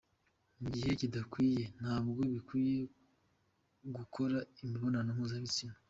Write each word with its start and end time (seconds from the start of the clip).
Mu 0.61 0.67
gihe 0.75 0.91
kidakwiye 0.99 1.63
ntabwo 1.79 2.21
bikwiye 2.33 2.81
gukora 3.95 4.37
imibonano 4.63 5.09
mpuzabitsina”. 5.17 5.75